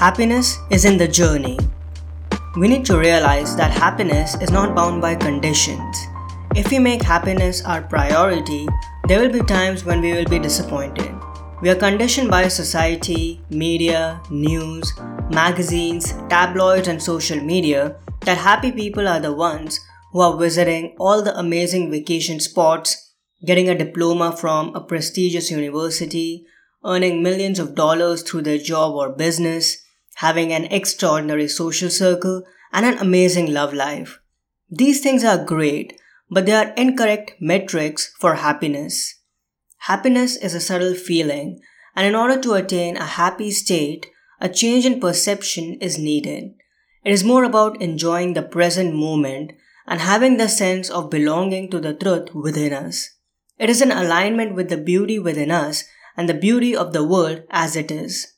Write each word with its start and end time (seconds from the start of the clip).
Happiness 0.00 0.58
is 0.70 0.86
in 0.86 0.96
the 0.96 1.06
journey. 1.06 1.58
We 2.56 2.68
need 2.68 2.86
to 2.86 2.96
realize 2.98 3.54
that 3.56 3.70
happiness 3.70 4.34
is 4.40 4.50
not 4.50 4.74
bound 4.74 5.02
by 5.02 5.14
conditions. 5.14 5.98
If 6.56 6.70
we 6.70 6.78
make 6.78 7.02
happiness 7.02 7.62
our 7.66 7.82
priority, 7.82 8.66
there 9.08 9.20
will 9.20 9.30
be 9.30 9.46
times 9.46 9.84
when 9.84 10.00
we 10.00 10.14
will 10.14 10.24
be 10.24 10.38
disappointed. 10.38 11.14
We 11.60 11.68
are 11.68 11.74
conditioned 11.74 12.30
by 12.30 12.48
society, 12.48 13.42
media, 13.50 14.22
news, 14.30 14.90
magazines, 15.30 16.14
tabloids, 16.30 16.88
and 16.88 17.02
social 17.02 17.38
media 17.38 17.96
that 18.22 18.38
happy 18.38 18.72
people 18.72 19.06
are 19.06 19.20
the 19.20 19.34
ones 19.34 19.78
who 20.12 20.20
are 20.20 20.38
visiting 20.38 20.96
all 20.98 21.22
the 21.22 21.38
amazing 21.38 21.90
vacation 21.90 22.40
spots, 22.40 23.12
getting 23.44 23.68
a 23.68 23.76
diploma 23.76 24.34
from 24.34 24.74
a 24.74 24.80
prestigious 24.80 25.50
university, 25.50 26.46
earning 26.86 27.22
millions 27.22 27.58
of 27.58 27.74
dollars 27.74 28.22
through 28.22 28.40
their 28.40 28.56
job 28.56 28.94
or 28.94 29.10
business, 29.10 29.76
having 30.16 30.52
an 30.52 30.66
extraordinary 30.66 31.48
social 31.48 31.90
circle, 31.90 32.42
and 32.72 32.86
an 32.86 32.98
amazing 32.98 33.52
love 33.52 33.72
life. 33.72 34.20
These 34.70 35.00
things 35.00 35.24
are 35.24 35.44
great, 35.44 36.00
but 36.30 36.46
they 36.46 36.52
are 36.52 36.72
incorrect 36.76 37.34
metrics 37.40 38.14
for 38.20 38.36
happiness. 38.36 39.16
Happiness 39.78 40.36
is 40.36 40.54
a 40.54 40.60
subtle 40.60 40.94
feeling, 40.94 41.60
and 41.96 42.06
in 42.06 42.14
order 42.14 42.40
to 42.40 42.54
attain 42.54 42.96
a 42.96 43.04
happy 43.04 43.50
state, 43.50 44.06
a 44.40 44.48
change 44.48 44.86
in 44.86 45.00
perception 45.00 45.74
is 45.80 45.98
needed. 45.98 46.54
It 47.04 47.12
is 47.12 47.24
more 47.24 47.44
about 47.44 47.80
enjoying 47.80 48.34
the 48.34 48.42
present 48.42 48.94
moment 48.94 49.52
and 49.86 50.00
having 50.00 50.36
the 50.36 50.48
sense 50.48 50.88
of 50.90 51.10
belonging 51.10 51.70
to 51.70 51.80
the 51.80 51.94
truth 51.94 52.34
within 52.34 52.72
us. 52.72 53.10
It 53.58 53.68
is 53.68 53.82
in 53.82 53.90
alignment 53.90 54.54
with 54.54 54.68
the 54.68 54.76
beauty 54.76 55.18
within 55.18 55.50
us 55.50 55.84
and 56.16 56.28
the 56.28 56.34
beauty 56.34 56.76
of 56.76 56.92
the 56.92 57.04
world 57.04 57.42
as 57.50 57.74
it 57.74 57.90
is. 57.90 58.34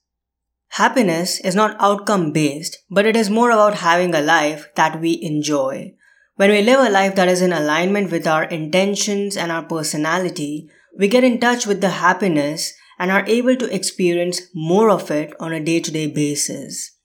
Happiness 0.77 1.39
is 1.41 1.55
not 1.55 1.77
outcome 1.79 2.33
based, 2.33 2.79
but 2.91 3.05
it 3.05 3.15
is 3.15 3.29
more 3.29 3.51
about 3.51 3.75
having 3.75 4.15
a 4.15 4.23
life 4.23 4.71
that 4.75 5.03
we 5.03 5.21
enjoy. 5.21 5.93
When 6.37 6.49
we 6.49 6.63
live 6.63 6.81
a 6.81 6.89
life 6.89 7.15
that 7.17 7.29
is 7.29 7.43
in 7.43 7.53
alignment 7.53 8.11
with 8.11 8.27
our 8.27 8.45
intentions 8.45 9.37
and 9.37 9.53
our 9.53 9.65
personality, 9.65 10.71
we 10.97 11.09
get 11.09 11.25
in 11.25 11.39
touch 11.39 11.67
with 11.67 11.83
the 11.83 11.91
happiness 11.91 12.73
and 12.99 13.11
are 13.11 13.27
able 13.27 13.55
to 13.57 13.75
experience 13.75 14.41
more 14.55 14.89
of 14.89 15.11
it 15.11 15.35
on 15.39 15.53
a 15.53 15.63
day 15.63 15.79
to 15.79 15.91
day 15.91 16.07
basis. 16.07 16.97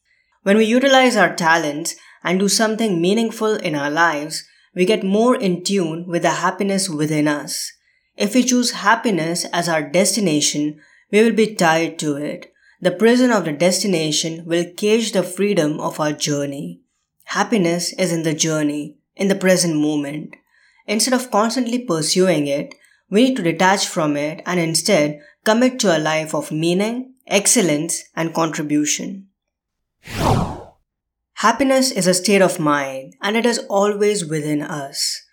When 0.43 0.55
we 0.55 0.63
utilize 0.63 1.17
our 1.17 1.35
talents 1.35 1.97
and 2.23 2.39
do 2.39 2.47
something 2.47 3.01
meaningful 3.01 3.55
in 3.55 3.75
our 3.75 3.91
lives, 3.91 4.45
we 4.75 4.85
get 4.85 5.03
more 5.03 5.35
in 5.35 5.65
tune 5.65 6.05
with 6.07 6.21
the 6.21 6.39
happiness 6.39 6.89
within 6.89 7.27
us. 7.27 7.73
If 8.15 8.33
we 8.33 8.45
choose 8.45 8.71
happiness 8.71 9.43
as 9.51 9.67
our 9.67 9.81
destination, 9.81 10.79
we 11.11 11.21
will 11.21 11.33
be 11.33 11.53
tied 11.53 11.99
to 11.99 12.15
it. 12.15 12.53
The 12.79 12.91
prison 12.91 13.31
of 13.31 13.45
the 13.45 13.53
destination 13.53 14.45
will 14.45 14.71
cage 14.77 15.11
the 15.11 15.23
freedom 15.23 15.79
of 15.79 15.99
our 15.99 16.13
journey. 16.13 16.81
Happiness 17.25 17.91
is 17.93 18.11
in 18.11 18.21
the 18.21 18.35
journey, 18.35 18.97
in 19.15 19.29
the 19.29 19.35
present 19.35 19.75
moment. 19.75 20.35
Instead 20.85 21.15
of 21.15 21.31
constantly 21.31 21.79
pursuing 21.79 22.45
it, 22.45 22.75
we 23.09 23.23
need 23.23 23.35
to 23.37 23.41
detach 23.41 23.87
from 23.87 24.15
it 24.15 24.43
and 24.45 24.59
instead 24.59 25.19
commit 25.43 25.79
to 25.79 25.97
a 25.97 25.97
life 25.97 26.35
of 26.35 26.51
meaning, 26.51 27.15
excellence, 27.25 28.03
and 28.15 28.35
contribution. 28.35 29.27
Happiness 31.33 31.89
is 31.89 32.05
a 32.05 32.13
state 32.13 32.43
of 32.43 32.59
mind 32.59 33.15
and 33.23 33.35
it 33.35 33.45
is 33.45 33.59
always 33.69 34.23
within 34.23 34.61
us. 34.61 35.23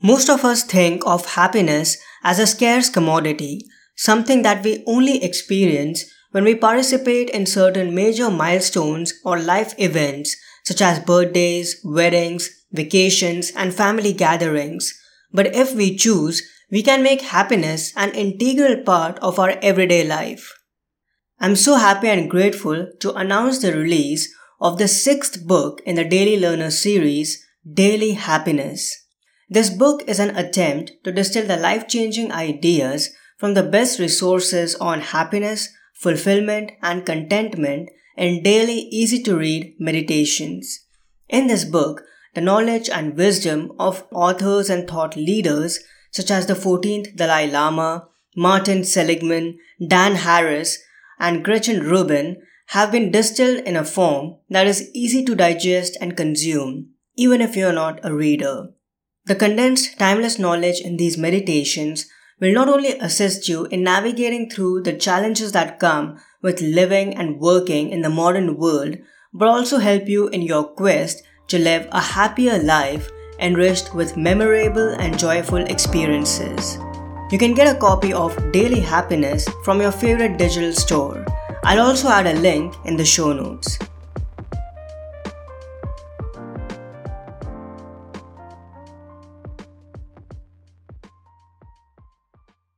Most 0.00 0.30
of 0.30 0.44
us 0.44 0.62
think 0.62 1.02
of 1.04 1.34
happiness 1.34 1.96
as 2.22 2.38
a 2.38 2.46
scarce 2.46 2.88
commodity, 2.88 3.66
something 3.96 4.42
that 4.42 4.62
we 4.62 4.84
only 4.86 5.24
experience 5.24 6.04
when 6.36 6.44
we 6.44 6.54
participate 6.54 7.30
in 7.30 7.46
certain 7.46 7.94
major 7.94 8.30
milestones 8.30 9.14
or 9.24 9.38
life 9.40 9.72
events 9.78 10.36
such 10.64 10.82
as 10.82 11.00
birthdays, 11.00 11.80
weddings, 11.82 12.50
vacations, 12.70 13.52
and 13.52 13.72
family 13.72 14.12
gatherings. 14.12 14.92
But 15.32 15.54
if 15.56 15.74
we 15.74 15.96
choose, 15.96 16.42
we 16.70 16.82
can 16.82 17.02
make 17.02 17.22
happiness 17.22 17.90
an 17.96 18.10
integral 18.10 18.82
part 18.82 19.18
of 19.20 19.38
our 19.38 19.54
everyday 19.62 20.06
life. 20.06 20.52
I'm 21.40 21.56
so 21.56 21.76
happy 21.76 22.08
and 22.08 22.28
grateful 22.28 22.86
to 23.00 23.14
announce 23.14 23.62
the 23.62 23.72
release 23.72 24.28
of 24.60 24.76
the 24.76 24.88
sixth 24.88 25.46
book 25.46 25.80
in 25.86 25.94
the 25.94 26.04
Daily 26.04 26.38
Learner 26.38 26.70
series, 26.70 27.42
Daily 27.66 28.12
Happiness. 28.12 28.94
This 29.48 29.70
book 29.70 30.02
is 30.06 30.18
an 30.18 30.36
attempt 30.36 30.92
to 31.04 31.12
distill 31.12 31.46
the 31.46 31.56
life 31.56 31.88
changing 31.88 32.30
ideas 32.30 33.14
from 33.38 33.54
the 33.54 33.62
best 33.62 33.98
resources 33.98 34.74
on 34.74 35.00
happiness, 35.00 35.70
fulfillment, 35.98 36.72
and 36.82 37.06
contentment 37.06 37.90
in 38.16 38.42
daily, 38.42 38.88
easy 38.90 39.22
to 39.22 39.36
read 39.36 39.74
meditations. 39.78 40.86
In 41.28 41.46
this 41.46 41.64
book, 41.64 42.02
the 42.34 42.40
knowledge 42.40 42.88
and 42.88 43.16
wisdom 43.16 43.72
of 43.78 44.04
authors 44.12 44.70
and 44.70 44.88
thought 44.88 45.16
leaders 45.16 45.80
such 46.10 46.30
as 46.30 46.46
the 46.46 46.54
14th 46.54 47.16
Dalai 47.16 47.50
Lama, 47.50 48.08
Martin 48.36 48.84
Seligman, 48.84 49.58
Dan 49.86 50.16
Harris, 50.16 50.78
and 51.18 51.44
Gretchen 51.44 51.80
Rubin 51.80 52.42
have 52.68 52.92
been 52.92 53.10
distilled 53.10 53.60
in 53.60 53.76
a 53.76 53.84
form 53.84 54.36
that 54.50 54.66
is 54.66 54.90
easy 54.94 55.24
to 55.24 55.34
digest 55.34 55.96
and 56.00 56.16
consume, 56.16 56.90
even 57.16 57.40
if 57.40 57.56
you 57.56 57.66
are 57.66 57.72
not 57.72 58.00
a 58.02 58.14
reader. 58.14 58.68
The 59.26 59.34
condensed, 59.34 59.98
timeless 59.98 60.38
knowledge 60.38 60.80
in 60.80 60.96
these 60.96 61.18
meditations 61.18 62.06
will 62.40 62.52
not 62.52 62.68
only 62.68 62.98
assist 62.98 63.48
you 63.48 63.64
in 63.66 63.82
navigating 63.82 64.48
through 64.50 64.82
the 64.82 64.92
challenges 64.92 65.52
that 65.52 65.78
come 65.78 66.18
with 66.42 66.60
living 66.60 67.14
and 67.14 67.40
working 67.40 67.90
in 67.90 68.02
the 68.02 68.10
modern 68.10 68.56
world, 68.56 68.96
but 69.32 69.48
also 69.48 69.78
help 69.78 70.06
you 70.06 70.28
in 70.28 70.42
your 70.42 70.64
quest 70.64 71.22
to 71.48 71.58
live 71.58 71.88
a 71.92 72.00
happier 72.00 72.58
life 72.58 73.10
enriched 73.38 73.94
with 73.94 74.16
memorable 74.16 74.88
and 74.98 75.18
joyful 75.18 75.64
experiences. 75.64 76.78
You 77.30 77.38
can 77.38 77.54
get 77.54 77.74
a 77.74 77.78
copy 77.78 78.12
of 78.12 78.52
Daily 78.52 78.80
Happiness 78.80 79.48
from 79.64 79.80
your 79.80 79.92
favorite 79.92 80.38
digital 80.38 80.72
store. 80.72 81.24
I'll 81.64 81.80
also 81.80 82.08
add 82.08 82.26
a 82.26 82.34
link 82.34 82.74
in 82.84 82.96
the 82.96 83.04
show 83.04 83.32
notes. 83.32 83.78